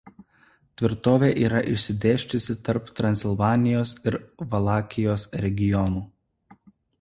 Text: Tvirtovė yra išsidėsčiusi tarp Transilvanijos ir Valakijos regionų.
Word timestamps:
Tvirtovė 0.81 1.27
yra 1.41 1.59
išsidėsčiusi 1.73 2.55
tarp 2.69 2.89
Transilvanijos 3.01 3.93
ir 4.13 4.19
Valakijos 4.55 5.29
regionų. 5.47 6.03